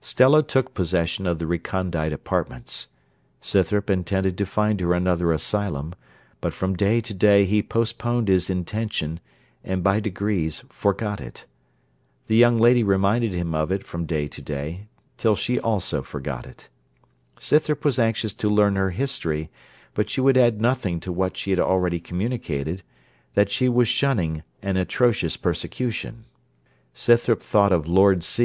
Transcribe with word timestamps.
Stella 0.00 0.42
took 0.42 0.72
possession 0.72 1.26
of 1.26 1.38
the 1.38 1.46
recondite 1.46 2.10
apartments. 2.10 2.88
Scythrop 3.42 3.90
intended 3.90 4.38
to 4.38 4.46
find 4.46 4.80
her 4.80 4.94
another 4.94 5.30
asylum; 5.30 5.94
but 6.40 6.54
from 6.54 6.74
day 6.74 7.02
to 7.02 7.12
day 7.12 7.44
he 7.44 7.62
postponed 7.62 8.28
his 8.28 8.48
intention, 8.48 9.20
and 9.62 9.82
by 9.84 10.00
degrees 10.00 10.64
forgot 10.70 11.20
it. 11.20 11.44
The 12.28 12.36
young 12.36 12.56
lady 12.56 12.82
reminded 12.82 13.34
him 13.34 13.54
of 13.54 13.70
it 13.70 13.84
from 13.84 14.06
day 14.06 14.26
to 14.26 14.40
day, 14.40 14.86
till 15.18 15.36
she 15.36 15.60
also 15.60 16.00
forgot 16.00 16.46
it. 16.46 16.70
Scythrop 17.38 17.84
was 17.84 17.98
anxious 17.98 18.32
to 18.32 18.48
learn 18.48 18.76
her 18.76 18.88
history; 18.88 19.50
but 19.92 20.08
she 20.08 20.22
would 20.22 20.38
add 20.38 20.62
nothing 20.62 20.98
to 21.00 21.12
what 21.12 21.36
she 21.36 21.50
had 21.50 21.60
already 21.60 22.00
communicated, 22.00 22.82
that 23.34 23.50
she 23.50 23.68
was 23.68 23.86
shunning 23.88 24.44
an 24.62 24.78
atrocious 24.78 25.36
persecution. 25.36 26.24
Scythrop 26.94 27.42
thought 27.42 27.70
of 27.70 27.86
Lord 27.86 28.24
C. 28.24 28.42